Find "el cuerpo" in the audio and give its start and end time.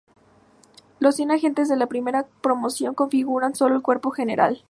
3.75-4.09